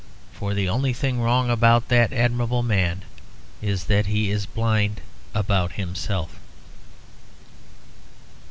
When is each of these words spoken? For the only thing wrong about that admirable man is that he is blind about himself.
For 0.33 0.55
the 0.55 0.67
only 0.67 0.93
thing 0.93 1.21
wrong 1.21 1.51
about 1.51 1.89
that 1.89 2.11
admirable 2.11 2.63
man 2.63 3.03
is 3.61 3.83
that 3.83 4.07
he 4.07 4.31
is 4.31 4.47
blind 4.47 4.99
about 5.35 5.73
himself. 5.73 6.39